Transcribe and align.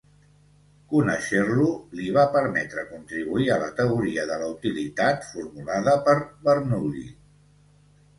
Conèixer-lo 0.91 1.65
li 1.99 2.07
va 2.15 2.23
permetre 2.37 2.85
contribuir 2.93 3.45
a 3.55 3.57
la 3.63 3.67
teoria 3.81 4.23
de 4.31 4.39
la 4.45 4.47
utilitat 4.53 5.29
formulada 5.35 5.95
per 6.09 6.17
Bernoulli. 6.49 7.05